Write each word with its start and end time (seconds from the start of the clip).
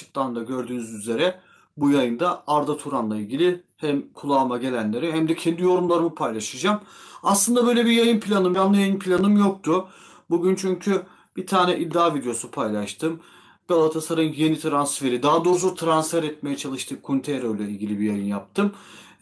başlıktan 0.00 0.36
da 0.36 0.42
gördüğünüz 0.42 0.94
üzere 0.94 1.40
bu 1.76 1.90
yayında 1.90 2.42
Arda 2.46 2.76
Turan'la 2.76 3.16
ilgili 3.16 3.62
hem 3.76 4.12
kulağıma 4.12 4.58
gelenleri 4.58 5.12
hem 5.12 5.28
de 5.28 5.34
kendi 5.34 5.62
yorumlarımı 5.62 6.14
paylaşacağım. 6.14 6.80
Aslında 7.22 7.66
böyle 7.66 7.86
bir 7.86 7.90
yayın 7.90 8.20
planım, 8.20 8.54
canlı 8.54 8.76
yayın 8.76 8.98
planım 8.98 9.36
yoktu. 9.36 9.88
Bugün 10.30 10.56
çünkü 10.56 11.02
bir 11.36 11.46
tane 11.46 11.78
iddia 11.78 12.14
videosu 12.14 12.50
paylaştım. 12.50 13.20
Galatasaray'ın 13.68 14.32
yeni 14.32 14.58
transferi, 14.58 15.22
daha 15.22 15.44
doğrusu 15.44 15.74
transfer 15.74 16.22
etmeye 16.22 16.56
çalıştık 16.56 17.02
Quintero 17.02 17.56
ile 17.56 17.64
ilgili 17.64 18.00
bir 18.00 18.04
yayın 18.04 18.24
yaptım. 18.24 18.72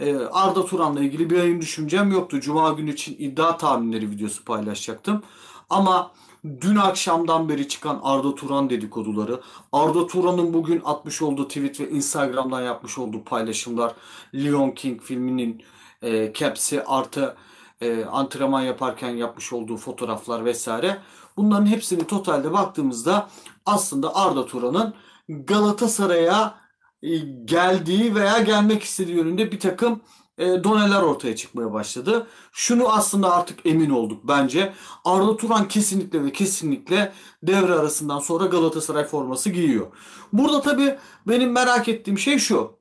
Ee, 0.00 0.16
Arda 0.16 0.66
Turan'la 0.66 1.00
ilgili 1.00 1.30
bir 1.30 1.36
yayın 1.36 1.60
düşüncem 1.60 2.12
yoktu. 2.12 2.40
Cuma 2.40 2.72
günü 2.72 2.92
için 2.92 3.16
iddia 3.18 3.56
tahminleri 3.56 4.10
videosu 4.10 4.44
paylaşacaktım. 4.44 5.22
Ama 5.70 6.10
dün 6.44 6.76
akşamdan 6.76 7.48
beri 7.48 7.68
çıkan 7.68 8.00
Arda 8.02 8.34
Turan 8.34 8.70
dedikoduları, 8.70 9.40
Arda 9.72 10.06
Turan'ın 10.06 10.54
bugün 10.54 10.82
atmış 10.84 11.22
olduğu 11.22 11.48
tweet 11.48 11.80
ve 11.80 11.90
Instagram'dan 11.90 12.62
yapmış 12.62 12.98
olduğu 12.98 13.24
paylaşımlar, 13.24 13.92
Leon 14.34 14.70
King 14.70 15.02
filminin 15.02 15.62
e, 16.02 16.32
caps'i 16.32 16.82
artı 16.84 17.36
e, 17.80 18.04
antrenman 18.04 18.62
yaparken 18.62 19.10
yapmış 19.10 19.52
olduğu 19.52 19.76
fotoğraflar 19.76 20.44
vesaire. 20.44 20.98
Bunların 21.36 21.66
hepsini 21.66 22.06
totalde 22.06 22.52
baktığımızda 22.52 23.28
aslında 23.66 24.16
Arda 24.16 24.46
Turan'ın 24.46 24.94
Galatasaray'a 25.28 26.54
e, 27.02 27.16
geldiği 27.44 28.14
veya 28.14 28.38
gelmek 28.38 28.82
istediği 28.82 29.16
yönünde 29.16 29.52
bir 29.52 29.60
takım 29.60 30.00
e, 30.38 30.64
doneler 30.64 31.02
ortaya 31.02 31.36
çıkmaya 31.36 31.72
başladı. 31.72 32.26
Şunu 32.52 32.88
aslında 32.92 33.34
artık 33.34 33.66
emin 33.66 33.90
olduk 33.90 34.20
bence. 34.24 34.72
Arda 35.04 35.36
Turan 35.36 35.68
kesinlikle 35.68 36.24
ve 36.24 36.32
kesinlikle 36.32 37.12
devre 37.42 37.72
arasından 37.72 38.18
sonra 38.18 38.46
Galatasaray 38.46 39.04
forması 39.04 39.50
giyiyor. 39.50 39.86
Burada 40.32 40.60
tabii 40.60 40.98
benim 41.28 41.52
merak 41.52 41.88
ettiğim 41.88 42.18
şey 42.18 42.38
şu. 42.38 42.78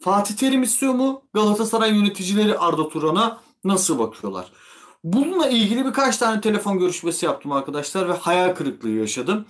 Fatih 0.00 0.36
Terim 0.36 0.62
istiyor 0.62 0.94
mu? 0.94 1.22
Galatasaray 1.34 1.96
yöneticileri 1.96 2.58
Arda 2.58 2.88
Turan'a 2.88 3.40
nasıl 3.64 3.98
bakıyorlar? 3.98 4.52
Bununla 5.04 5.48
ilgili 5.48 5.84
birkaç 5.84 6.16
tane 6.16 6.40
telefon 6.40 6.78
görüşmesi 6.78 7.26
yaptım 7.26 7.52
arkadaşlar 7.52 8.08
ve 8.08 8.12
hayal 8.12 8.54
kırıklığı 8.54 8.90
yaşadım. 8.90 9.46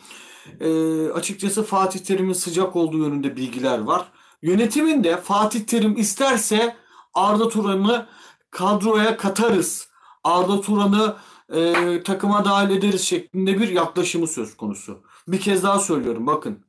E, 0.61 1.09
açıkçası 1.09 1.63
Fatih 1.63 2.01
Terim'in 2.01 2.33
sıcak 2.33 2.77
olduğu 2.77 2.99
yönünde 2.99 3.37
bilgiler 3.37 3.79
var. 3.79 4.05
Yönetimin 4.43 5.05
de 5.05 5.17
Fatih 5.17 5.61
Terim 5.61 5.97
isterse 5.97 6.77
Arda 7.19 7.49
Turan'ı 7.49 8.07
kadroya 8.51 9.17
katarız. 9.17 9.89
Arda 10.25 10.61
Turan'ı 10.61 11.17
e, 11.53 12.03
takıma 12.03 12.45
dahil 12.45 12.71
ederiz 12.77 13.03
şeklinde 13.03 13.61
bir 13.61 13.69
yaklaşımı 13.69 14.27
söz 14.27 14.57
konusu. 14.57 15.03
Bir 15.29 15.41
kez 15.41 15.63
daha 15.63 15.79
söylüyorum 15.79 16.27
bakın. 16.27 16.65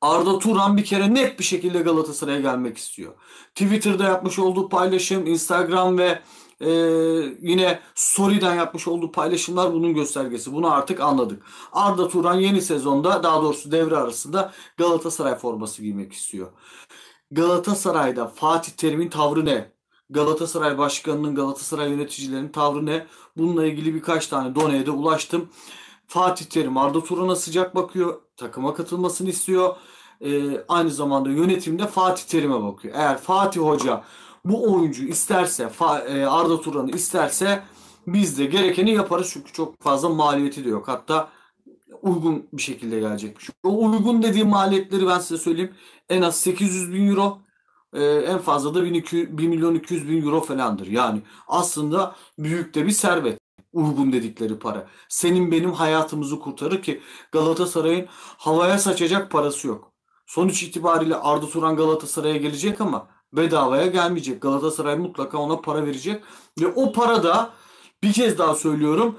Arda 0.00 0.38
Turan 0.38 0.76
bir 0.76 0.84
kere 0.84 1.14
net 1.14 1.38
bir 1.38 1.44
şekilde 1.44 1.78
Galatasaray'a 1.78 2.40
gelmek 2.40 2.78
istiyor. 2.78 3.12
Twitter'da 3.54 4.04
yapmış 4.04 4.38
olduğu 4.38 4.68
paylaşım, 4.68 5.26
Instagram 5.26 5.98
ve 5.98 6.22
e, 6.60 6.70
yine 7.40 7.80
Story'den 7.94 8.54
yapmış 8.54 8.88
olduğu 8.88 9.12
paylaşımlar 9.12 9.72
bunun 9.72 9.94
göstergesi. 9.94 10.52
Bunu 10.52 10.72
artık 10.72 11.00
anladık. 11.00 11.42
Arda 11.72 12.08
Turan 12.08 12.34
yeni 12.34 12.62
sezonda 12.62 13.22
daha 13.22 13.42
doğrusu 13.42 13.72
devre 13.72 13.96
arasında 13.96 14.52
Galatasaray 14.76 15.34
forması 15.34 15.82
giymek 15.82 16.12
istiyor. 16.12 16.48
Galatasaray'da 17.30 18.26
Fatih 18.26 18.72
Terim'in 18.72 19.08
tavrı 19.08 19.44
ne? 19.44 19.72
Galatasaray 20.10 20.78
Başkanı'nın, 20.78 21.34
Galatasaray 21.34 21.90
yöneticilerinin 21.90 22.48
tavrı 22.48 22.86
ne? 22.86 23.06
Bununla 23.36 23.66
ilgili 23.66 23.94
birkaç 23.94 24.26
tane 24.26 24.54
doneye 24.54 24.86
de 24.86 24.90
ulaştım. 24.90 25.48
Fatih 26.06 26.46
Terim 26.46 26.76
Arda 26.76 27.04
Turan'a 27.04 27.36
sıcak 27.36 27.74
bakıyor. 27.74 28.20
Takıma 28.36 28.74
katılmasını 28.74 29.28
istiyor. 29.28 29.76
Ee, 30.20 30.64
aynı 30.68 30.90
zamanda 30.90 31.30
yönetimde 31.30 31.86
Fatih 31.86 32.24
Terim'e 32.24 32.62
bakıyor. 32.62 32.94
Eğer 32.94 33.18
Fatih 33.18 33.60
Hoca 33.60 34.04
bu 34.44 34.72
oyuncu 34.72 35.04
isterse 35.04 35.70
e, 36.08 36.24
Arda 36.24 36.60
Turan'ı 36.60 36.90
isterse 36.90 37.62
biz 38.06 38.38
de 38.38 38.44
gerekeni 38.44 38.90
yaparız. 38.90 39.30
Çünkü 39.32 39.52
çok 39.52 39.82
fazla 39.82 40.08
maliyeti 40.08 40.64
de 40.64 40.68
yok. 40.68 40.88
Hatta 40.88 41.28
uygun 42.02 42.48
bir 42.52 42.62
şekilde 42.62 43.00
gelecekmiş. 43.00 43.50
O 43.62 43.90
uygun 43.90 44.22
dediğim 44.22 44.48
maliyetleri 44.48 45.06
ben 45.06 45.18
size 45.18 45.38
söyleyeyim. 45.38 45.74
En 46.08 46.22
az 46.22 46.40
800 46.40 46.92
bin 46.92 47.08
euro 47.08 47.38
e, 47.92 48.04
en 48.04 48.38
fazla 48.38 48.74
da 48.74 48.84
1 48.84 49.48
milyon 49.48 49.74
200 49.74 50.08
bin 50.08 50.22
euro 50.22 50.40
falandır. 50.40 50.86
Yani 50.86 51.22
aslında 51.48 52.16
büyük 52.38 52.74
de 52.74 52.86
bir 52.86 52.90
servet. 52.90 53.38
Uygun 53.72 54.12
dedikleri 54.12 54.58
para. 54.58 54.86
Senin 55.08 55.52
benim 55.52 55.72
hayatımızı 55.72 56.38
kurtarır 56.38 56.82
ki 56.82 57.00
Galatasaray'ın 57.32 58.06
havaya 58.38 58.78
saçacak 58.78 59.30
parası 59.30 59.68
yok. 59.68 59.92
Sonuç 60.26 60.62
itibariyle 60.62 61.16
Arda 61.16 61.46
Turan 61.46 61.76
Galatasaray'a 61.76 62.36
gelecek 62.36 62.80
ama 62.80 63.08
bedavaya 63.32 63.86
gelmeyecek. 63.86 64.42
Galatasaray 64.42 64.96
mutlaka 64.98 65.38
ona 65.38 65.60
para 65.60 65.86
verecek. 65.86 66.22
Ve 66.60 66.66
o 66.66 66.92
para 66.92 67.22
da 67.22 67.50
bir 68.02 68.12
kez 68.12 68.38
daha 68.38 68.54
söylüyorum 68.54 69.18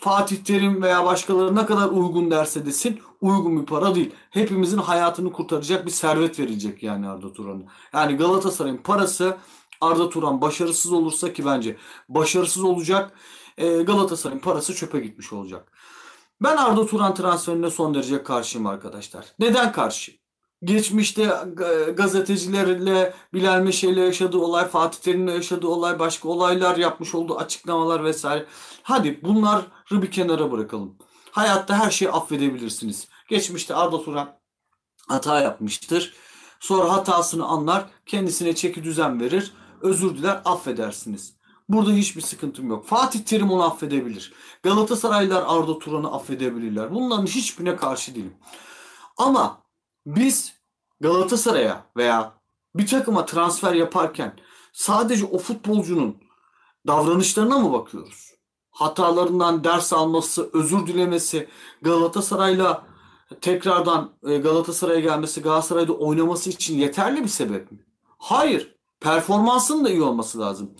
Fatih 0.00 0.36
Terim 0.44 0.82
veya 0.82 1.04
başkaları 1.04 1.56
ne 1.56 1.66
kadar 1.66 1.88
uygun 1.88 2.30
derse 2.30 2.66
desin 2.66 3.00
uygun 3.20 3.60
bir 3.60 3.66
para 3.66 3.94
değil. 3.94 4.14
Hepimizin 4.30 4.78
hayatını 4.78 5.32
kurtaracak 5.32 5.86
bir 5.86 5.90
servet 5.90 6.38
verilecek 6.38 6.82
yani 6.82 7.08
Arda 7.08 7.32
Turan'a. 7.32 7.62
Yani 7.92 8.16
Galatasaray'ın 8.16 8.76
parası 8.76 9.36
Arda 9.80 10.08
Turan 10.10 10.40
başarısız 10.40 10.92
olursa 10.92 11.32
ki 11.32 11.46
bence 11.46 11.76
başarısız 12.08 12.64
olacak. 12.64 13.12
E, 13.58 13.82
Galatasaray'ın 13.82 14.40
parası 14.40 14.74
çöpe 14.74 15.00
gitmiş 15.00 15.32
olacak. 15.32 15.72
Ben 16.42 16.56
Arda 16.56 16.86
Turan 16.86 17.14
transferine 17.14 17.70
son 17.70 17.94
derece 17.94 18.22
karşıyım 18.22 18.66
arkadaşlar. 18.66 19.26
Neden 19.38 19.72
karşı? 19.72 20.19
Geçmişte 20.64 21.30
gazetecilerle 21.96 23.14
Bilal 23.34 23.60
Meşe'yle 23.60 24.00
yaşadığı 24.00 24.38
olay, 24.38 24.68
Fatih 24.68 24.98
Terim'le 24.98 25.28
yaşadığı 25.28 25.68
olay, 25.68 25.98
başka 25.98 26.28
olaylar 26.28 26.76
yapmış 26.76 27.14
olduğu 27.14 27.38
açıklamalar 27.38 28.04
vesaire. 28.04 28.46
Hadi 28.82 29.20
bunları 29.22 29.62
bir 29.90 30.10
kenara 30.10 30.52
bırakalım. 30.52 30.96
Hayatta 31.30 31.78
her 31.78 31.90
şeyi 31.90 32.10
affedebilirsiniz. 32.10 33.08
Geçmişte 33.28 33.74
Arda 33.74 34.02
Turan 34.02 34.36
hata 35.08 35.40
yapmıştır. 35.40 36.14
Sonra 36.60 36.92
hatasını 36.92 37.46
anlar, 37.46 37.84
kendisine 38.06 38.54
çeki 38.54 38.84
düzen 38.84 39.20
verir, 39.20 39.52
özür 39.80 40.16
diler, 40.16 40.40
affedersiniz. 40.44 41.34
Burada 41.68 41.90
hiçbir 41.90 42.20
sıkıntım 42.20 42.68
yok. 42.68 42.86
Fatih 42.86 43.20
Terim 43.20 43.50
onu 43.50 43.64
affedebilir. 43.64 44.32
Galatasaraylılar 44.62 45.44
Arda 45.46 45.78
Turan'ı 45.78 46.12
affedebilirler. 46.12 46.94
Bunların 46.94 47.26
hiçbirine 47.26 47.76
karşı 47.76 48.14
değilim. 48.14 48.34
Ama 49.16 49.62
biz 50.16 50.54
Galatasaray'a 51.00 51.84
veya 51.96 52.32
bir 52.74 52.86
takıma 52.86 53.26
transfer 53.26 53.74
yaparken 53.74 54.32
sadece 54.72 55.24
o 55.24 55.38
futbolcunun 55.38 56.16
davranışlarına 56.86 57.58
mı 57.58 57.72
bakıyoruz? 57.72 58.30
Hatalarından 58.70 59.64
ders 59.64 59.92
alması, 59.92 60.50
özür 60.52 60.86
dilemesi, 60.86 61.48
Galatasaray'la 61.82 62.86
tekrardan 63.40 64.12
e, 64.26 64.38
Galatasaray'a 64.38 65.00
gelmesi, 65.00 65.42
Galatasaray'da 65.42 65.92
oynaması 65.92 66.50
için 66.50 66.78
yeterli 66.78 67.22
bir 67.22 67.28
sebep 67.28 67.72
mi? 67.72 67.78
Hayır. 68.18 68.74
Performansının 69.00 69.84
da 69.84 69.90
iyi 69.90 70.02
olması 70.02 70.38
lazım. 70.40 70.70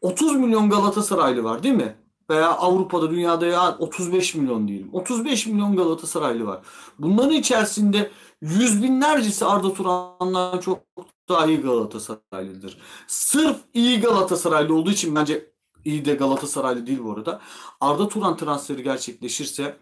30 0.00 0.36
milyon 0.36 0.70
Galatasaraylı 0.70 1.44
var 1.44 1.62
değil 1.62 1.74
mi? 1.74 1.96
Veya 2.30 2.50
Avrupa'da, 2.50 3.10
dünyada 3.10 3.46
ya 3.46 3.76
35 3.78 4.34
milyon 4.34 4.68
diyelim. 4.68 4.88
35 4.92 5.46
milyon 5.46 5.76
Galatasaraylı 5.76 6.46
var. 6.46 6.60
Bunların 6.98 7.34
içerisinde 7.34 8.10
yüz 8.40 8.82
binlercesi 8.82 9.44
Arda 9.44 9.72
Turan'dan 9.74 10.58
çok 10.58 10.80
daha 11.28 11.46
iyi 11.46 11.60
Galatasaraylıdır. 11.60 12.78
Sırf 13.06 13.56
iyi 13.74 14.00
Galatasaraylı 14.00 14.74
olduğu 14.74 14.90
için 14.90 15.14
bence 15.14 15.52
iyi 15.84 16.04
de 16.04 16.14
Galatasaraylı 16.14 16.86
değil 16.86 16.98
bu 17.04 17.12
arada. 17.12 17.40
Arda 17.80 18.08
Turan 18.08 18.36
transferi 18.36 18.82
gerçekleşirse 18.82 19.76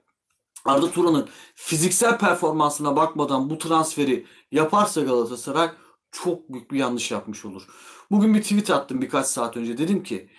Arda 0.64 0.90
Turan'ın 0.90 1.28
fiziksel 1.54 2.18
performansına 2.18 2.96
bakmadan 2.96 3.50
bu 3.50 3.58
transferi 3.58 4.26
yaparsa 4.52 5.00
Galatasaray 5.00 5.70
çok 6.10 6.48
büyük 6.48 6.70
bir 6.70 6.78
yanlış 6.78 7.10
yapmış 7.10 7.44
olur. 7.44 7.66
Bugün 8.10 8.34
bir 8.34 8.42
tweet 8.42 8.70
attım 8.70 9.02
birkaç 9.02 9.26
saat 9.26 9.56
önce. 9.56 9.78
Dedim 9.78 10.02
ki 10.02 10.30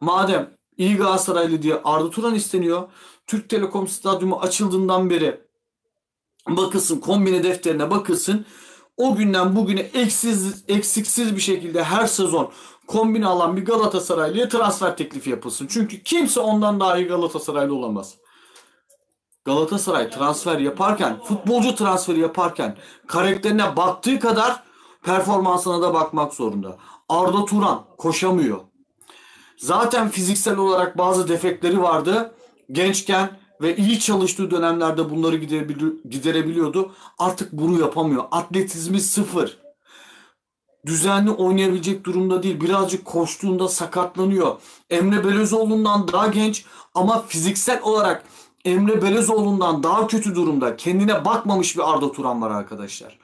madem 0.00 0.56
iyi 0.78 0.96
Galatasaraylı 0.96 1.62
diye 1.62 1.80
Arda 1.84 2.10
Turan 2.10 2.34
isteniyor. 2.34 2.88
Türk 3.26 3.48
Telekom 3.48 3.88
Stadyumu 3.88 4.40
açıldığından 4.40 5.10
beri 5.10 5.40
bakılsın 6.48 7.00
kombine 7.00 7.42
defterine 7.42 7.90
bakılsın. 7.90 8.46
O 8.96 9.16
günden 9.16 9.56
bugüne 9.56 9.80
eksiz, 9.80 10.64
eksiksiz 10.68 11.36
bir 11.36 11.40
şekilde 11.40 11.84
her 11.84 12.06
sezon 12.06 12.50
kombine 12.86 13.26
alan 13.26 13.56
bir 13.56 13.64
Galatasaraylı'ya 13.64 14.48
transfer 14.48 14.96
teklifi 14.96 15.30
yapılsın. 15.30 15.66
Çünkü 15.70 16.02
kimse 16.02 16.40
ondan 16.40 16.80
daha 16.80 16.98
iyi 16.98 17.06
Galatasaraylı 17.06 17.74
olamaz. 17.74 18.14
Galatasaray 19.44 20.10
transfer 20.10 20.58
yaparken, 20.58 21.20
futbolcu 21.24 21.74
transferi 21.74 22.20
yaparken 22.20 22.76
karakterine 23.06 23.76
baktığı 23.76 24.18
kadar 24.20 24.62
performansına 25.02 25.82
da 25.82 25.94
bakmak 25.94 26.34
zorunda. 26.34 26.78
Arda 27.08 27.44
Turan 27.44 27.84
koşamıyor. 27.98 28.60
Zaten 29.56 30.08
fiziksel 30.08 30.56
olarak 30.56 30.98
bazı 30.98 31.28
defekleri 31.28 31.82
vardı. 31.82 32.34
Gençken 32.72 33.30
ve 33.60 33.76
iyi 33.76 34.00
çalıştığı 34.00 34.50
dönemlerde 34.50 35.10
bunları 35.10 35.36
giderebiliyordu. 36.10 36.92
Artık 37.18 37.52
bunu 37.52 37.80
yapamıyor. 37.80 38.24
Atletizmi 38.30 39.00
sıfır. 39.00 39.58
Düzenli 40.86 41.30
oynayabilecek 41.30 42.04
durumda 42.04 42.42
değil. 42.42 42.60
Birazcık 42.60 43.04
koştuğunda 43.04 43.68
sakatlanıyor. 43.68 44.56
Emre 44.90 45.24
Belözoğlu'ndan 45.24 46.08
daha 46.08 46.26
genç 46.26 46.64
ama 46.94 47.24
fiziksel 47.28 47.80
olarak 47.82 48.24
Emre 48.64 49.02
Belözoğlu'ndan 49.02 49.82
daha 49.82 50.06
kötü 50.06 50.34
durumda. 50.34 50.76
Kendine 50.76 51.24
bakmamış 51.24 51.76
bir 51.76 51.92
Arda 51.92 52.12
Turan 52.12 52.42
var 52.42 52.50
arkadaşlar. 52.50 53.18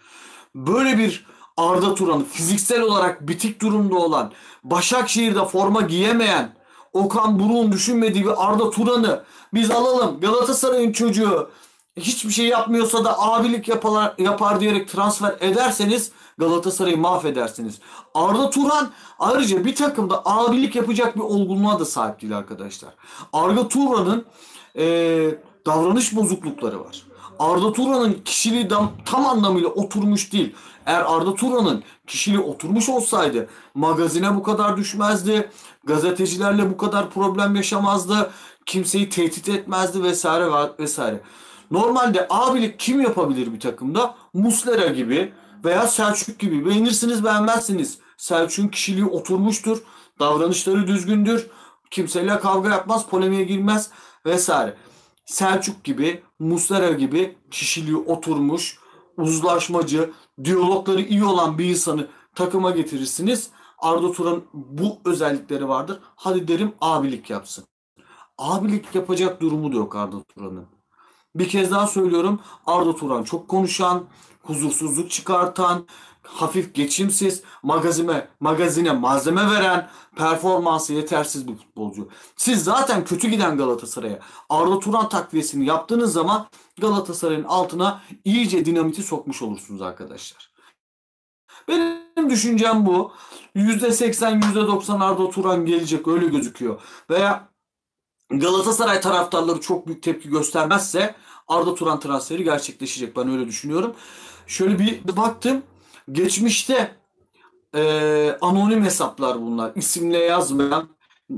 Böyle 0.55 0.99
bir 0.99 1.27
Arda 1.57 1.95
Turan'ı 1.95 2.25
fiziksel 2.25 2.81
olarak 2.81 3.29
bitik 3.29 3.61
durumda 3.61 3.97
olan, 3.97 4.33
Başakşehir'de 4.65 5.45
forma 5.45 5.81
giyemeyen, 5.81 6.55
Okan 6.93 7.39
Buruk'un 7.39 7.73
düşünmediği 7.73 8.25
bir 8.25 8.49
Arda 8.49 8.71
Turan'ı 8.71 9.25
biz 9.55 9.71
alalım. 9.71 10.21
Galatasaray'ın 10.21 10.93
çocuğu 10.93 11.51
hiçbir 11.97 12.31
şey 12.31 12.47
yapmıyorsa 12.47 13.05
da 13.05 13.23
abilik 13.23 13.69
yapar, 13.69 14.15
yapar 14.19 14.61
diyerek 14.61 14.89
transfer 14.89 15.37
ederseniz 15.41 16.13
Galatasaray'ı 16.39 16.99
mahvedersiniz. 16.99 17.81
Arda 18.15 18.51
Turan 18.51 18.91
ayrıca 19.19 19.65
bir 19.65 19.75
takımda 19.75 20.23
abilik 20.25 20.77
yapacak 20.77 21.17
bir 21.17 21.21
olgunluğa 21.21 21.81
da 21.81 21.85
sahip 21.85 22.23
değil 22.23 22.37
arkadaşlar. 22.37 22.95
Arda 23.33 23.69
Turan'ın 23.69 24.25
e, 24.77 24.85
davranış 25.67 26.17
bozuklukları 26.17 26.81
var. 26.81 27.03
Arda 27.43 27.73
Turan'ın 27.73 28.13
kişiliği 28.25 28.69
tam 29.05 29.27
anlamıyla 29.27 29.69
oturmuş 29.69 30.33
değil. 30.33 30.55
Eğer 30.87 31.01
Arda 31.01 31.35
Turan'ın 31.35 31.83
kişiliği 32.07 32.43
oturmuş 32.43 32.89
olsaydı 32.89 33.49
magazine 33.75 34.37
bu 34.37 34.43
kadar 34.43 34.77
düşmezdi. 34.77 35.51
Gazetecilerle 35.85 36.71
bu 36.71 36.77
kadar 36.77 37.11
problem 37.11 37.57
yaşamazdı. 37.57 38.31
Kimseyi 38.67 39.09
tehdit 39.09 39.49
etmezdi 39.49 40.03
vesaire 40.03 40.47
vesaire. 40.79 41.21
Normalde 41.71 42.27
abilik 42.31 42.79
kim 42.79 43.01
yapabilir 43.01 43.53
bir 43.55 43.61
takımda? 43.61 44.15
Muslera 44.35 44.87
gibi 44.87 45.33
veya 45.65 45.87
Selçuk 45.87 46.39
gibi. 46.39 46.67
Beğenirsiniz 46.67 47.25
beğenmezsiniz. 47.25 47.99
Selçuk'un 48.17 48.69
kişiliği 48.69 49.07
oturmuştur. 49.07 49.79
Davranışları 50.21 50.87
düzgündür. 50.87 51.47
Kimseyle 51.91 52.41
kavga 52.41 52.71
yapmaz, 52.71 53.07
polemiğe 53.07 53.45
girmez 53.45 53.91
vesaire. 54.27 54.77
Selçuk 55.33 55.85
gibi, 55.85 56.23
Muslera 56.39 56.93
gibi 56.93 57.37
kişiliği 57.51 57.97
oturmuş, 57.97 58.79
uzlaşmacı, 59.17 60.13
diyalogları 60.45 61.01
iyi 61.01 61.25
olan 61.25 61.59
bir 61.59 61.65
insanı 61.65 62.09
takıma 62.35 62.71
getirirsiniz. 62.71 63.51
Arda 63.79 64.13
Turan 64.13 64.43
bu 64.55 64.99
özellikleri 65.05 65.69
vardır. 65.69 66.01
Hadi 66.17 66.49
derim 66.49 66.73
abilik 66.81 67.31
yapsın. 67.31 67.65
Abilik 68.39 68.95
yapacak 68.95 69.41
durumu 69.41 69.73
da 69.73 69.77
yok 69.77 69.97
Arda 69.97 70.23
Turan'ın. 70.23 70.67
Bir 71.35 71.49
kez 71.49 71.71
daha 71.71 71.87
söylüyorum. 71.87 72.41
Arda 72.67 72.97
Turan 72.97 73.23
çok 73.23 73.49
konuşan, 73.49 74.05
huzursuzluk 74.43 75.11
çıkartan, 75.11 75.87
hafif 76.23 76.75
geçimsiz, 76.75 77.43
magazine, 77.63 78.29
magazine 78.41 78.93
malzeme 78.93 79.51
veren, 79.51 79.89
performansı 80.17 80.95
yetersiz 80.95 81.49
bir 81.49 81.57
futbolcu. 81.57 82.09
Siz 82.37 82.65
zaten 82.65 83.05
kötü 83.05 83.29
giden 83.29 83.57
Galatasaray'a 83.57 84.19
Arda 84.49 84.79
Turan 84.79 85.09
takviyesini 85.09 85.67
yaptığınız 85.67 86.13
zaman 86.13 86.47
Galatasaray'ın 86.81 87.45
altına 87.45 88.01
iyice 88.25 88.65
dinamiti 88.65 89.03
sokmuş 89.03 89.43
olursunuz 89.43 89.83
arkadaşlar. 89.83 90.53
Benim 91.69 92.31
düşüncem 92.31 92.87
bu. 92.87 93.13
%80, 93.57 94.41
%90 94.41 95.05
Arda 95.05 95.31
Turan 95.31 95.67
gelecek 95.67 96.09
öyle 96.09 96.27
gözüküyor. 96.27 96.81
Veya 97.11 97.49
Galatasaray 98.31 99.01
taraftarları 99.01 99.61
çok 99.61 99.87
büyük 99.87 100.03
tepki 100.03 100.29
göstermezse 100.29 101.15
Arda 101.49 101.75
Turan 101.75 102.01
transferi 102.01 102.45
gerçekleşecek. 102.45 103.17
Ben 103.17 103.31
öyle 103.31 103.47
düşünüyorum. 103.47 103.95
Şöyle 104.47 104.79
bir 104.79 105.17
baktım. 105.17 105.63
Geçmişte 106.13 106.97
e, 107.75 108.39
anonim 108.41 108.85
hesaplar 108.85 109.43
bunlar. 109.43 109.73
İsimle 109.75 110.19
yazmayan, 110.19 110.89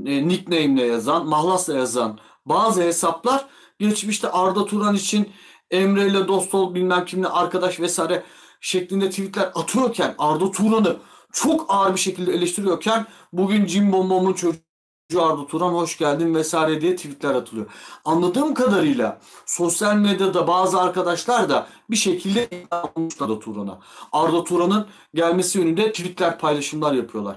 e, 0.05 0.27
nickname'le 0.27 0.87
yazan, 0.87 1.27
mahlasla 1.27 1.75
yazan 1.75 2.19
bazı 2.45 2.81
hesaplar 2.81 3.45
geçmişte 3.79 4.31
Arda 4.31 4.65
Turan 4.65 4.95
için 4.95 5.29
Emre 5.71 6.07
ile 6.07 6.27
dost 6.27 6.55
ol 6.55 6.75
bilmem 6.75 7.05
kimle 7.05 7.27
arkadaş 7.27 7.79
vesaire 7.79 8.23
şeklinde 8.61 9.09
tweetler 9.09 9.51
atıyorken 9.55 10.15
Arda 10.17 10.51
Turan'ı 10.51 10.97
çok 11.33 11.65
ağır 11.69 11.93
bir 11.93 11.99
şekilde 11.99 12.33
eleştiriyorken 12.33 13.05
bugün 13.33 13.65
Jim 13.65 13.91
Bombom'un 13.91 14.33
çocuğu 14.33 14.64
Arda 15.13 15.47
Turan 15.47 15.73
hoş 15.73 15.97
geldin 15.97 16.35
vesaire 16.35 16.81
diye 16.81 16.95
tweetler 16.95 17.35
atılıyor. 17.35 17.65
Anladığım 18.05 18.53
kadarıyla 18.53 19.19
sosyal 19.45 19.95
medyada 19.95 20.47
bazı 20.47 20.81
arkadaşlar 20.81 21.49
da 21.49 21.67
bir 21.89 21.95
şekilde 21.95 22.45
ikna 22.45 22.83
olmuşlar 22.95 23.25
Arda 23.25 23.39
Turan'a. 23.39 23.79
Arda 24.11 24.43
Turan'ın 24.43 24.87
gelmesi 25.13 25.59
yönünde 25.59 25.91
tweetler 25.91 26.39
paylaşımlar 26.39 26.93
yapıyorlar. 26.93 27.35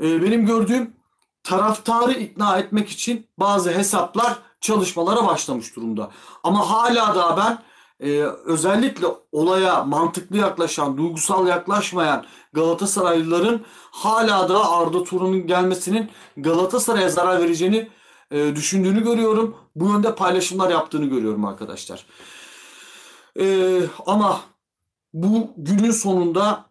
Ee, 0.00 0.22
benim 0.22 0.46
gördüğüm 0.46 0.96
taraftarı 1.42 2.12
ikna 2.12 2.58
etmek 2.58 2.88
için 2.88 3.26
bazı 3.38 3.70
hesaplar 3.70 4.38
çalışmalara 4.60 5.26
başlamış 5.26 5.76
durumda. 5.76 6.10
Ama 6.42 6.70
hala 6.70 7.14
da 7.14 7.36
ben 7.36 7.58
e, 8.04 8.22
özellikle 8.44 9.06
olaya 9.32 9.84
mantıklı 9.84 10.36
yaklaşan, 10.36 10.96
duygusal 10.96 11.46
yaklaşmayan 11.46 12.24
Galatasaraylıların 12.52 13.60
hala 13.90 14.48
da 14.48 14.70
Arda 14.70 15.04
Turan'ın 15.04 15.46
gelmesinin 15.46 16.10
Galatasaray'a 16.36 17.08
zarar 17.08 17.42
vereceğini 17.42 17.88
e, 18.30 18.56
düşündüğünü 18.56 19.04
görüyorum. 19.04 19.56
Bu 19.76 19.88
yönde 19.88 20.14
paylaşımlar 20.14 20.70
yaptığını 20.70 21.06
görüyorum 21.06 21.44
arkadaşlar. 21.44 22.06
E, 23.40 23.78
ama 24.06 24.40
bu 25.12 25.50
günün 25.56 25.90
sonunda 25.90 26.64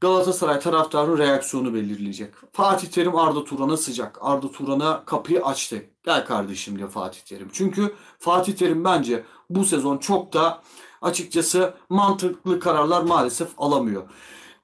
Galatasaray 0.00 0.60
taraftarının 0.60 1.18
reaksiyonu 1.18 1.74
belirleyecek. 1.74 2.34
Fatih 2.52 2.88
Terim 2.88 3.16
Arda 3.16 3.44
Turan'a 3.44 3.76
sıcak. 3.76 4.18
Arda 4.20 4.50
Turan'a 4.50 5.04
kapıyı 5.04 5.44
açtı. 5.44 5.84
Gel 6.04 6.26
kardeşim 6.26 6.78
diyor 6.78 6.90
Fatih 6.90 7.20
Terim. 7.20 7.48
Çünkü 7.52 7.94
Fatih 8.18 8.52
Terim 8.52 8.84
bence 8.84 9.24
bu 9.50 9.64
sezon 9.64 9.98
çok 9.98 10.32
da 10.32 10.62
açıkçası 11.02 11.74
mantıklı 11.88 12.60
kararlar 12.60 13.02
maalesef 13.02 13.48
alamıyor. 13.58 14.02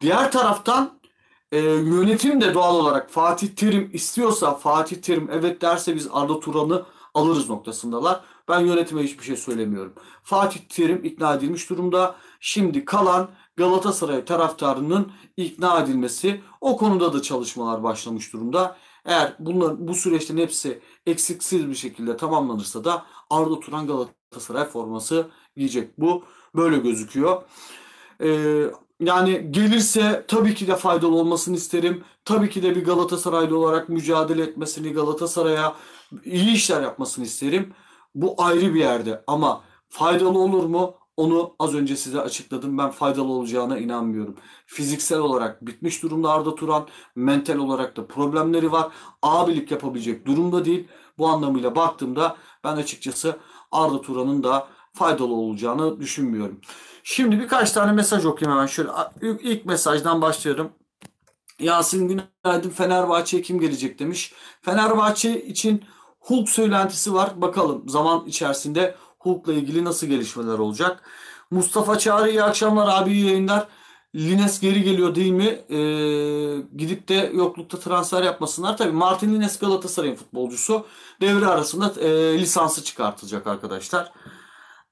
Diğer 0.01 0.33
taraftan 0.33 0.99
e, 1.53 1.59
yönetim 1.61 2.41
de 2.41 2.55
doğal 2.55 2.75
olarak 2.75 3.11
Fatih 3.11 3.49
Terim 3.49 3.91
istiyorsa 3.93 4.55
Fatih 4.55 4.97
Terim 4.97 5.29
evet 5.33 5.63
derse 5.63 5.95
biz 5.95 6.09
Arda 6.13 6.41
Turan'ı 6.41 6.85
alırız 7.15 7.51
noktasındalar. 7.51 8.21
Ben 8.49 8.61
yönetime 8.61 9.03
hiçbir 9.03 9.25
şey 9.25 9.37
söylemiyorum. 9.37 9.93
Fatih 10.23 10.61
Terim 10.61 11.05
ikna 11.05 11.35
edilmiş 11.35 11.71
durumda. 11.71 12.17
Şimdi 12.41 12.85
kalan 12.85 13.31
Galatasaray 13.57 14.25
taraftarının 14.25 15.13
ikna 15.37 15.81
edilmesi 15.81 16.41
o 16.61 16.77
konuda 16.77 17.13
da 17.13 17.23
çalışmalar 17.23 17.83
başlamış 17.83 18.33
durumda. 18.33 18.77
Eğer 19.05 19.37
bunlar, 19.39 19.89
bu 19.89 19.95
süreçten 19.95 20.37
hepsi 20.37 20.81
eksiksiz 21.07 21.69
bir 21.69 21.75
şekilde 21.75 22.17
tamamlanırsa 22.17 22.85
da 22.85 23.07
Arda 23.31 23.61
Turan 23.61 23.87
Galatasaray 23.87 24.65
forması 24.65 25.31
giyecek. 25.57 25.99
Bu 25.99 26.25
böyle 26.57 26.79
gözüküyor. 26.79 27.43
Ee, 28.21 28.65
yani 29.01 29.49
gelirse 29.51 30.25
tabii 30.29 30.55
ki 30.55 30.67
de 30.67 30.77
faydalı 30.77 31.17
olmasını 31.17 31.57
isterim. 31.57 32.05
Tabii 32.25 32.51
ki 32.51 32.63
de 32.63 32.77
bir 32.77 32.85
Galatasaraylı 32.85 33.59
olarak 33.59 33.89
mücadele 33.89 34.43
etmesini, 34.43 34.93
Galatasaray'a 34.93 35.75
iyi 36.25 36.53
işler 36.53 36.83
yapmasını 36.83 37.25
isterim. 37.25 37.75
Bu 38.15 38.35
ayrı 38.39 38.75
bir 38.75 38.81
yerde 38.81 39.25
ama 39.27 39.63
faydalı 39.89 40.39
olur 40.39 40.65
mu? 40.65 40.95
Onu 41.17 41.55
az 41.59 41.75
önce 41.75 41.97
size 41.97 42.21
açıkladım. 42.21 42.79
Ben 42.79 42.91
faydalı 42.91 43.33
olacağına 43.33 43.79
inanmıyorum. 43.79 44.37
Fiziksel 44.67 45.19
olarak 45.19 45.67
bitmiş 45.67 46.03
durumda 46.03 46.31
Arda 46.31 46.55
Turan. 46.55 46.89
Mental 47.17 47.57
olarak 47.57 47.97
da 47.97 48.07
problemleri 48.07 48.73
var. 48.73 48.93
Abilik 49.23 49.71
yapabilecek 49.71 50.27
durumda 50.27 50.65
değil. 50.65 50.89
Bu 51.19 51.29
anlamıyla 51.29 51.77
baktığımda 51.77 52.37
ben 52.65 52.77
açıkçası 52.77 53.37
Arda 53.73 54.01
Turan'ın 54.01 54.43
da 54.43 54.69
faydalı 54.93 55.35
olacağını 55.35 56.01
düşünmüyorum. 56.01 56.61
Şimdi 57.03 57.41
birkaç 57.41 57.73
tane 57.73 57.93
mesaj 57.93 58.25
okuyayım 58.27 58.59
hemen. 58.59 58.67
Şöyle 58.67 58.91
ilk 59.23 59.67
mesajdan 59.67 60.23
başlıyorum. 60.23 60.73
Yasin 61.61 62.09
Günaydın 62.09 62.71
Fenerbahçe'ye 62.71 63.43
kim 63.43 63.61
gelecek 63.61 63.99
demiş. 63.99 64.33
Fenerbahçe 64.63 65.45
için 65.47 65.85
Hulk 66.21 66.49
söylentisi 66.49 67.15
var. 67.15 67.43
Bakalım 67.43 67.89
zaman 67.89 68.27
içerisinde 68.27 68.97
Hulk'la 69.25 69.53
ilgili 69.53 69.85
nasıl 69.85 70.07
gelişmeler 70.07 70.59
olacak. 70.59 71.03
Mustafa 71.51 71.99
Çağrı 71.99 72.31
iyi 72.31 72.43
akşamlar 72.43 73.03
abi 73.03 73.13
iyi 73.13 73.27
yayınlar. 73.27 73.69
Lines 74.15 74.61
geri 74.61 74.83
geliyor 74.83 75.15
değil 75.15 75.33
mi? 75.33 75.45
Ee, 75.45 75.77
gidip 76.77 77.09
de 77.09 77.31
yoklukta 77.35 77.79
transfer 77.79 78.23
yapmasınlar. 78.23 78.77
Tabii 78.77 78.93
Martin 78.93 79.35
Lines 79.35 79.59
Galatasaray'ın 79.59 80.15
futbolcusu. 80.15 80.87
Devre 81.21 81.47
arasında 81.47 82.01
e, 82.01 82.39
lisansı 82.39 82.85
çıkartılacak 82.85 83.47
arkadaşlar. 83.47 84.13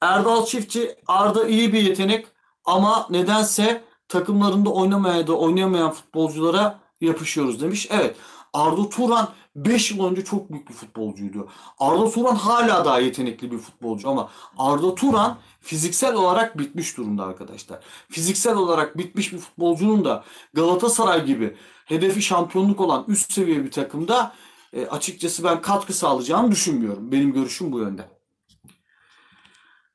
Erdal 0.00 0.44
Çiftçi 0.46 0.96
Arda 1.06 1.46
iyi 1.46 1.72
bir 1.72 1.82
yetenek 1.82 2.26
ama 2.64 3.06
nedense 3.10 3.84
takımlarında 4.08 4.70
oynamaya 4.70 5.26
da 5.26 5.32
oynayamayan 5.32 5.90
futbolculara 5.90 6.78
yapışıyoruz 7.00 7.60
demiş. 7.60 7.88
Evet 7.90 8.16
Arda 8.52 8.88
Turan 8.88 9.34
5 9.56 9.90
yıl 9.90 10.04
önce 10.04 10.24
çok 10.24 10.52
büyük 10.52 10.68
bir 10.68 10.74
futbolcuydu. 10.74 11.48
Arda 11.78 12.10
Turan 12.10 12.34
hala 12.34 12.84
daha 12.84 13.00
yetenekli 13.00 13.52
bir 13.52 13.58
futbolcu 13.58 14.10
ama 14.10 14.30
Arda 14.58 14.94
Turan 14.94 15.38
fiziksel 15.60 16.14
olarak 16.14 16.58
bitmiş 16.58 16.96
durumda 16.96 17.24
arkadaşlar. 17.24 17.80
Fiziksel 18.10 18.56
olarak 18.56 18.98
bitmiş 18.98 19.32
bir 19.32 19.38
futbolcunun 19.38 20.04
da 20.04 20.24
Galatasaray 20.54 21.24
gibi 21.24 21.56
hedefi 21.84 22.22
şampiyonluk 22.22 22.80
olan 22.80 23.04
üst 23.08 23.32
seviye 23.32 23.64
bir 23.64 23.70
takımda 23.70 24.34
e, 24.72 24.86
açıkçası 24.86 25.44
ben 25.44 25.62
katkı 25.62 25.92
sağlayacağını 25.92 26.50
düşünmüyorum. 26.50 27.12
Benim 27.12 27.32
görüşüm 27.32 27.72
bu 27.72 27.78
yönde. 27.78 28.08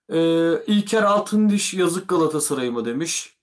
E, 0.10 0.20
İlker 0.68 1.04
Altındiş 1.04 1.74
yazık 1.74 2.08
Galatasaray'ıma 2.08 2.86
demiş. 2.86 3.38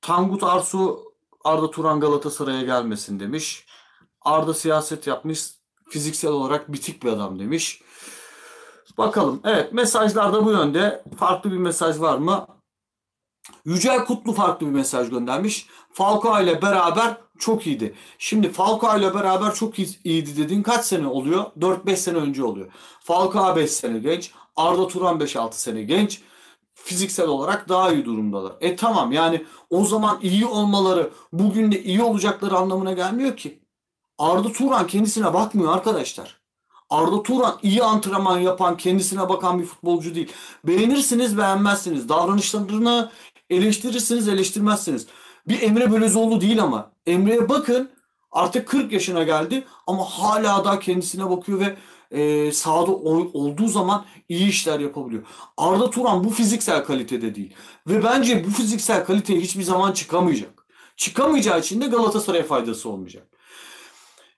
Tangut 0.00 0.42
Arsu 0.42 1.04
Arda 1.44 1.70
Turan 1.70 2.00
Galatasaray'a 2.00 2.62
gelmesin 2.62 3.20
demiş. 3.20 3.65
Arda 4.26 4.54
siyaset 4.54 5.06
yapmış. 5.06 5.50
Fiziksel 5.88 6.30
olarak 6.30 6.72
bitik 6.72 7.02
bir 7.02 7.08
adam 7.08 7.38
demiş. 7.38 7.82
Bakalım. 8.98 9.40
Evet 9.44 9.72
mesajlar 9.72 10.32
da 10.32 10.44
bu 10.44 10.50
yönde. 10.50 11.04
Farklı 11.18 11.52
bir 11.52 11.56
mesaj 11.56 12.00
var 12.00 12.18
mı? 12.18 12.46
Yücel 13.64 14.04
Kutlu 14.04 14.32
farklı 14.32 14.66
bir 14.66 14.72
mesaj 14.72 15.10
göndermiş. 15.10 15.66
Falcao 15.92 16.42
ile 16.42 16.62
beraber 16.62 17.16
çok 17.38 17.66
iyiydi. 17.66 17.94
Şimdi 18.18 18.52
Falcao 18.52 18.98
ile 18.98 19.14
beraber 19.14 19.54
çok 19.54 19.78
iyiydi 19.78 20.36
dediğin 20.36 20.62
kaç 20.62 20.84
sene 20.84 21.06
oluyor? 21.06 21.44
4-5 21.60 21.96
sene 21.96 22.18
önce 22.18 22.44
oluyor. 22.44 22.72
Falcao 23.00 23.56
5 23.56 23.70
sene 23.70 23.98
genç. 23.98 24.30
Arda 24.56 24.88
Turan 24.88 25.20
5-6 25.20 25.52
sene 25.52 25.82
genç. 25.82 26.22
Fiziksel 26.74 27.28
olarak 27.28 27.68
daha 27.68 27.92
iyi 27.92 28.04
durumdalar. 28.04 28.52
E 28.60 28.76
tamam 28.76 29.12
yani 29.12 29.44
o 29.70 29.84
zaman 29.84 30.18
iyi 30.22 30.46
olmaları 30.46 31.10
bugün 31.32 31.72
de 31.72 31.82
iyi 31.82 32.02
olacakları 32.02 32.56
anlamına 32.56 32.92
gelmiyor 32.92 33.36
ki. 33.36 33.65
Arda 34.18 34.52
Turan 34.52 34.86
kendisine 34.86 35.34
bakmıyor 35.34 35.72
arkadaşlar. 35.72 36.40
Arda 36.90 37.22
Turan 37.22 37.58
iyi 37.62 37.82
antrenman 37.82 38.38
yapan, 38.38 38.76
kendisine 38.76 39.28
bakan 39.28 39.58
bir 39.58 39.64
futbolcu 39.64 40.14
değil. 40.14 40.32
Beğenirsiniz, 40.64 41.38
beğenmezsiniz. 41.38 42.08
Davranışlarını 42.08 43.10
eleştirirsiniz, 43.50 44.28
eleştirmezsiniz. 44.28 45.06
Bir 45.48 45.62
Emre 45.62 45.92
Belözoğlu 45.92 46.40
değil 46.40 46.62
ama. 46.62 46.90
Emre'ye 47.06 47.48
bakın 47.48 47.90
artık 48.32 48.68
40 48.68 48.92
yaşına 48.92 49.22
geldi 49.22 49.64
ama 49.86 50.04
hala 50.04 50.64
da 50.64 50.78
kendisine 50.78 51.30
bakıyor 51.30 51.60
ve 51.60 51.76
e, 52.10 52.52
sahada 52.52 52.92
olduğu 52.92 53.68
zaman 53.68 54.04
iyi 54.28 54.48
işler 54.48 54.80
yapabiliyor. 54.80 55.22
Arda 55.56 55.90
Turan 55.90 56.24
bu 56.24 56.30
fiziksel 56.30 56.84
kalitede 56.84 57.34
değil. 57.34 57.54
Ve 57.86 58.04
bence 58.04 58.44
bu 58.46 58.50
fiziksel 58.50 59.04
kaliteye 59.04 59.40
hiçbir 59.40 59.62
zaman 59.62 59.92
çıkamayacak. 59.92 60.66
Çıkamayacağı 60.96 61.60
için 61.60 61.80
de 61.80 61.86
Galatasaray'a 61.86 62.44
faydası 62.44 62.88
olmayacak. 62.90 63.35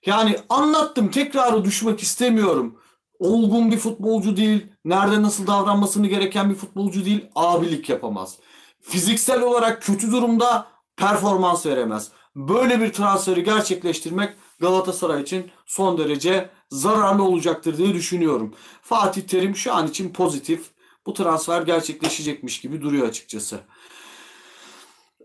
Yani 0.08 0.36
anlattım 0.48 1.10
tekrarı 1.10 1.64
düşmek 1.64 2.02
istemiyorum. 2.02 2.80
Olgun 3.18 3.70
bir 3.72 3.78
futbolcu 3.78 4.36
değil. 4.36 4.66
Nerede 4.84 5.22
nasıl 5.22 5.46
davranmasını 5.46 6.06
gereken 6.06 6.50
bir 6.50 6.54
futbolcu 6.54 7.04
değil. 7.04 7.26
Abilik 7.34 7.88
yapamaz. 7.88 8.36
Fiziksel 8.80 9.42
olarak 9.42 9.82
kötü 9.82 10.12
durumda 10.12 10.66
performans 10.96 11.66
veremez. 11.66 12.08
Böyle 12.36 12.80
bir 12.80 12.92
transferi 12.92 13.44
gerçekleştirmek 13.44 14.34
Galatasaray 14.60 15.22
için 15.22 15.50
son 15.66 15.98
derece 15.98 16.50
zararlı 16.70 17.22
olacaktır 17.22 17.78
diye 17.78 17.94
düşünüyorum. 17.94 18.54
Fatih 18.82 19.22
Terim 19.22 19.56
şu 19.56 19.74
an 19.74 19.86
için 19.86 20.12
pozitif. 20.12 20.70
Bu 21.06 21.14
transfer 21.14 21.62
gerçekleşecekmiş 21.62 22.60
gibi 22.60 22.82
duruyor 22.82 23.08
açıkçası. 23.08 23.60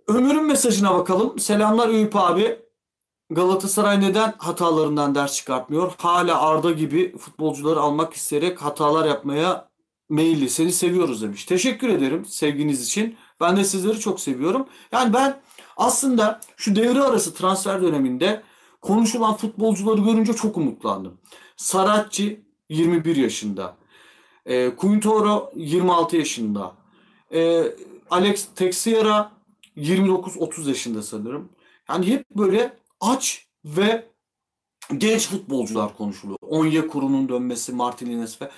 Ömür'ün 0.08 0.46
mesajına 0.46 0.96
bakalım. 0.96 1.40
Selamlar 1.40 1.90
Eyüp 1.90 2.16
abi. 2.16 2.64
Galatasaray 3.34 4.02
neden 4.02 4.34
hatalarından 4.38 5.16
ders 5.16 5.36
çıkartmıyor? 5.36 5.94
Hala 5.98 6.42
Arda 6.42 6.72
gibi 6.72 7.18
futbolcuları 7.18 7.80
almak 7.80 8.14
isteyerek 8.14 8.62
hatalar 8.62 9.06
yapmaya 9.06 9.70
meyilli. 10.10 10.50
Seni 10.50 10.72
seviyoruz 10.72 11.22
demiş. 11.22 11.46
Teşekkür 11.46 11.90
ederim 11.90 12.26
sevginiz 12.26 12.88
için. 12.88 13.16
Ben 13.42 13.58
de 13.58 13.64
sizleri 13.64 14.00
çok 14.00 14.20
seviyorum. 14.20 14.68
Yani 14.92 15.14
ben 15.14 15.42
aslında 15.78 16.42
şu 16.58 16.76
devre 16.76 17.02
arası 17.02 17.34
transfer 17.34 17.82
döneminde 17.82 18.44
konuşulan 18.82 19.38
futbolcuları 19.38 20.02
görünce 20.02 20.34
çok 20.34 20.58
umutlandım. 20.58 21.18
Saratçı 21.58 22.40
21 22.70 23.16
yaşında. 23.16 23.76
E, 24.46 24.76
Quintoro 24.76 25.52
26 25.56 26.18
yaşında. 26.18 26.74
E, 27.34 27.64
Alex 28.10 28.48
Texiera 28.56 29.32
29-30 29.78 30.68
yaşında 30.68 31.02
sanırım. 31.02 31.50
Yani 31.90 32.08
hep 32.08 32.30
böyle 32.30 32.83
aç 33.04 33.48
ve 33.66 34.08
genç 34.98 35.28
futbolcular 35.28 35.98
konuşuluyor. 35.98 36.38
Onyekuru'nun 36.42 37.30
dönmesi, 37.30 37.74
Martinez 37.74 38.42
ve 38.42 38.52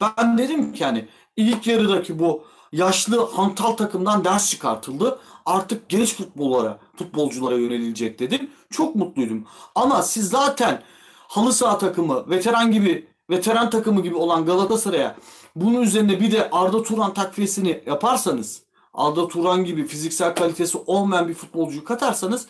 ben 0.00 0.38
dedim 0.38 0.72
ki 0.72 0.84
hani 0.84 1.08
ilk 1.36 1.66
yarıdaki 1.66 2.18
bu 2.18 2.44
yaşlı 2.72 3.30
hantal 3.30 3.72
takımdan 3.72 4.24
ders 4.24 4.50
çıkartıldı. 4.50 5.18
Artık 5.46 5.88
genç 5.88 6.14
futbollara, 6.14 6.78
futbolculara 6.96 7.54
yönelilecek 7.54 8.18
dedim. 8.18 8.50
Çok 8.70 8.94
mutluydum. 8.94 9.46
Ama 9.74 10.02
siz 10.02 10.28
zaten 10.28 10.82
halı 11.28 11.52
saha 11.52 11.78
takımı, 11.78 12.30
veteran 12.30 12.72
gibi, 12.72 13.08
veteran 13.30 13.70
takımı 13.70 14.02
gibi 14.02 14.14
olan 14.14 14.44
Galatasaray'a 14.44 15.16
bunun 15.56 15.82
üzerine 15.82 16.20
bir 16.20 16.32
de 16.32 16.50
Arda 16.50 16.82
Turan 16.82 17.14
takviyesini 17.14 17.82
yaparsanız 17.86 18.62
Arda 18.92 19.28
Turan 19.28 19.64
gibi 19.64 19.86
fiziksel 19.86 20.34
kalitesi 20.34 20.78
olmayan 20.86 21.28
bir 21.28 21.34
futbolcuyu 21.34 21.84
katarsanız 21.84 22.46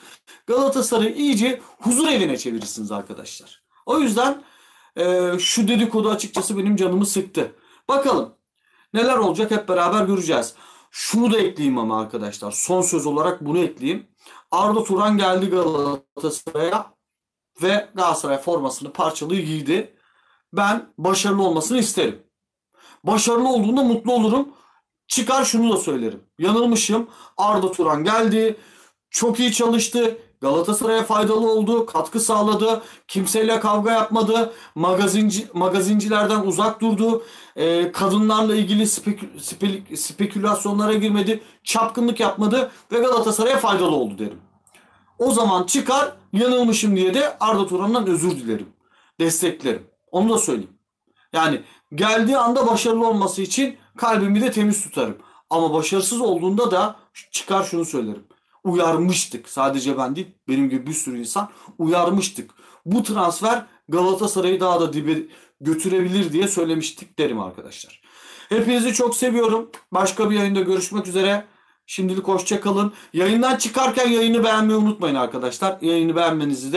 Galatasaray'ı 0.47 1.14
iyice 1.14 1.61
huzur 1.80 2.09
evine 2.09 2.37
çevirirsiniz 2.37 2.92
arkadaşlar. 2.92 3.62
O 3.87 3.99
yüzden 3.99 4.42
e, 4.97 5.32
şu 5.38 5.68
dedikodu 5.68 6.11
açıkçası 6.11 6.59
benim 6.59 6.76
canımı 6.76 7.06
sıktı. 7.06 7.52
Bakalım 7.88 8.35
neler 8.94 9.16
olacak 9.16 9.50
hep 9.50 9.68
beraber 9.68 10.04
göreceğiz. 10.04 10.54
Şunu 10.90 11.32
da 11.32 11.38
ekleyeyim 11.38 11.78
ama 11.78 12.00
arkadaşlar. 12.00 12.52
Son 12.52 12.82
söz 12.82 13.06
olarak 13.06 13.44
bunu 13.44 13.59
ekleyeyim. 13.59 14.06
Arda 14.50 14.85
Turan 14.85 15.18
geldi 15.18 15.50
Galatasaray'a 15.50 16.94
ve 17.62 17.88
Galatasaray 17.94 18.38
formasını 18.38 18.92
parçalı 18.92 19.37
giydi. 19.37 19.97
Ben 20.52 20.92
başarılı 20.99 21.42
olmasını 21.42 21.78
isterim. 21.78 22.23
Başarılı 23.04 23.49
olduğunda 23.49 23.82
mutlu 23.82 24.12
olurum. 24.12 24.49
Çıkar 25.10 25.44
şunu 25.44 25.72
da 25.72 25.76
söylerim. 25.76 26.20
Yanılmışım. 26.38 27.08
Arda 27.36 27.72
Turan 27.72 28.04
geldi. 28.04 28.56
Çok 29.10 29.40
iyi 29.40 29.52
çalıştı. 29.52 30.18
Galatasaray'a 30.40 31.04
faydalı 31.04 31.50
oldu. 31.50 31.86
Katkı 31.86 32.20
sağladı. 32.20 32.82
Kimseyle 33.08 33.60
kavga 33.60 33.92
yapmadı. 33.92 34.52
Magazinci, 34.74 35.46
magazincilerden 35.54 36.40
uzak 36.40 36.80
durdu. 36.80 37.22
Ee, 37.56 37.92
kadınlarla 37.92 38.54
ilgili 38.54 38.86
spekü, 38.86 39.40
spek, 39.40 39.98
spekülasyonlara 39.98 40.94
girmedi. 40.94 41.42
Çapkınlık 41.64 42.20
yapmadı. 42.20 42.70
Ve 42.92 42.98
Galatasaray'a 42.98 43.58
faydalı 43.58 43.94
oldu 43.96 44.18
derim. 44.18 44.40
O 45.18 45.30
zaman 45.30 45.66
çıkar 45.66 46.12
yanılmışım 46.32 46.96
diye 46.96 47.14
de 47.14 47.38
Arda 47.40 47.66
Turan'dan 47.66 48.06
özür 48.06 48.30
dilerim. 48.30 48.68
Desteklerim. 49.20 49.82
Onu 50.10 50.30
da 50.30 50.38
söyleyeyim. 50.38 50.79
Yani 51.32 51.60
geldiği 51.94 52.37
anda 52.37 52.66
başarılı 52.66 53.06
olması 53.06 53.42
için 53.42 53.76
kalbimi 53.96 54.40
de 54.40 54.50
temiz 54.50 54.82
tutarım. 54.82 55.16
Ama 55.50 55.75
başarısız 55.75 56.20
olduğunda 56.20 56.70
da 56.70 56.96
çıkar 57.30 57.64
şunu 57.64 57.84
söylerim. 57.84 58.25
Uyarmıştık. 58.64 59.49
Sadece 59.49 59.99
ben 59.99 60.16
değil 60.16 60.28
benim 60.49 60.70
gibi 60.70 60.87
bir 60.87 60.92
sürü 60.92 61.18
insan 61.18 61.50
uyarmıştık. 61.78 62.50
Bu 62.87 63.02
transfer 63.02 63.66
Galatasaray'ı 63.88 64.60
daha 64.60 64.80
da 64.80 64.92
dibe 64.92 65.18
götürebilir 65.60 66.32
diye 66.32 66.49
söylemiştik 66.49 67.18
derim 67.18 67.40
arkadaşlar. 67.40 68.02
Hepinizi 68.49 68.92
çok 68.92 69.16
seviyorum. 69.16 69.70
Başka 69.92 70.30
bir 70.30 70.37
yayında 70.37 70.60
görüşmek 70.60 71.06
üzere. 71.06 71.44
Şimdilik 71.87 72.28
hoşça 72.28 72.60
kalın. 72.60 72.92
Yayından 73.12 73.56
çıkarken 73.56 74.08
yayını 74.08 74.44
beğenmeyi 74.44 74.78
unutmayın 74.78 75.14
arkadaşlar. 75.14 75.78
Yayını 75.80 76.16
beğenmenizi 76.16 76.64
de 76.64 76.68